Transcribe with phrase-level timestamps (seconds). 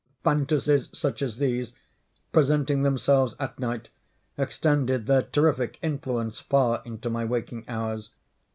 [0.23, 1.73] Phantasies such as these,
[2.33, 3.89] presenting themselves at night,
[4.35, 8.09] extended their terrific influence far into my waking hours.